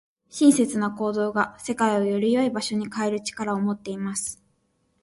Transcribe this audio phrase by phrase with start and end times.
[0.31, 4.41] 親切な行動が、世界をより良い場所に変える力を持っています。